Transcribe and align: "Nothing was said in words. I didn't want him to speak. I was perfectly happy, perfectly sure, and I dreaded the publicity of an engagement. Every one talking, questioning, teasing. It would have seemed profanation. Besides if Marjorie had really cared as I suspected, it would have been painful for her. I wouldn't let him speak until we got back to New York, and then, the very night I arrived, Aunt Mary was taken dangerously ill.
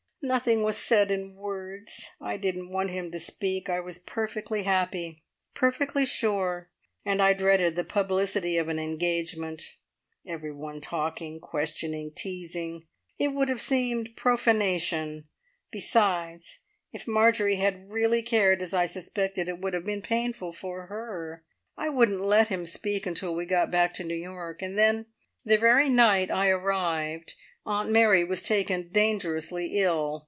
"Nothing 0.23 0.61
was 0.61 0.77
said 0.77 1.09
in 1.09 1.33
words. 1.35 2.11
I 2.21 2.37
didn't 2.37 2.69
want 2.69 2.91
him 2.91 3.09
to 3.11 3.19
speak. 3.19 3.67
I 3.69 3.79
was 3.79 3.97
perfectly 3.97 4.61
happy, 4.61 5.23
perfectly 5.55 6.05
sure, 6.05 6.69
and 7.03 7.19
I 7.23 7.33
dreaded 7.33 7.75
the 7.75 7.83
publicity 7.83 8.55
of 8.57 8.67
an 8.67 8.77
engagement. 8.77 9.63
Every 10.23 10.53
one 10.53 10.79
talking, 10.79 11.39
questioning, 11.39 12.11
teasing. 12.13 12.85
It 13.17 13.29
would 13.29 13.49
have 13.49 13.59
seemed 13.59 14.15
profanation. 14.15 15.27
Besides 15.71 16.59
if 16.93 17.07
Marjorie 17.07 17.55
had 17.55 17.89
really 17.89 18.21
cared 18.21 18.61
as 18.61 18.75
I 18.75 18.85
suspected, 18.85 19.47
it 19.47 19.57
would 19.57 19.73
have 19.73 19.85
been 19.85 20.03
painful 20.03 20.51
for 20.51 20.85
her. 20.85 21.43
I 21.75 21.89
wouldn't 21.89 22.21
let 22.21 22.49
him 22.49 22.67
speak 22.67 23.07
until 23.07 23.33
we 23.33 23.47
got 23.47 23.71
back 23.71 23.91
to 23.95 24.03
New 24.03 24.13
York, 24.13 24.61
and 24.61 24.77
then, 24.77 25.07
the 25.43 25.57
very 25.57 25.89
night 25.89 26.29
I 26.29 26.49
arrived, 26.51 27.33
Aunt 27.65 27.89
Mary 27.91 28.23
was 28.23 28.43
taken 28.43 28.89
dangerously 28.89 29.79
ill. 29.79 30.19